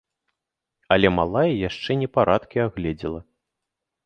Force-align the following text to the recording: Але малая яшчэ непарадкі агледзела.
Але 0.95 1.11
малая 1.19 1.45
яшчэ 1.69 1.91
непарадкі 2.01 2.57
агледзела. 2.67 3.21